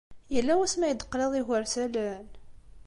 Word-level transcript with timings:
Yella 0.33 0.53
wasmi 0.59 0.83
ay 0.85 0.93
d-teqliḍ 0.95 1.33
igersalen? 1.39 2.25